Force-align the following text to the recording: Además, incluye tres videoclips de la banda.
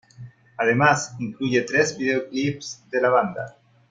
Además, 0.57 1.13
incluye 1.19 1.61
tres 1.61 1.95
videoclips 1.95 2.83
de 2.89 3.01
la 3.03 3.09
banda. 3.11 3.55